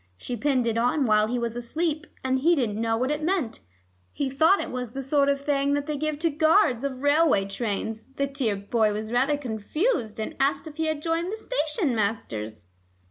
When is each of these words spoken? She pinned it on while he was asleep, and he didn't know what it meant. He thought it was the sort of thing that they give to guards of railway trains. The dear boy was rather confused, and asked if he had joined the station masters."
She 0.17 0.35
pinned 0.35 0.65
it 0.65 0.79
on 0.79 1.05
while 1.05 1.27
he 1.27 1.37
was 1.37 1.55
asleep, 1.55 2.07
and 2.23 2.39
he 2.39 2.55
didn't 2.55 2.81
know 2.81 2.97
what 2.97 3.11
it 3.11 3.21
meant. 3.21 3.59
He 4.11 4.31
thought 4.31 4.59
it 4.59 4.71
was 4.71 4.93
the 4.93 5.01
sort 5.03 5.29
of 5.29 5.39
thing 5.45 5.73
that 5.73 5.85
they 5.85 5.95
give 5.95 6.17
to 6.25 6.31
guards 6.31 6.83
of 6.83 7.03
railway 7.03 7.45
trains. 7.45 8.05
The 8.15 8.25
dear 8.25 8.55
boy 8.55 8.93
was 8.93 9.11
rather 9.11 9.37
confused, 9.37 10.19
and 10.19 10.35
asked 10.39 10.65
if 10.65 10.77
he 10.77 10.87
had 10.87 11.03
joined 11.03 11.31
the 11.31 11.37
station 11.37 11.93
masters." 11.95 12.65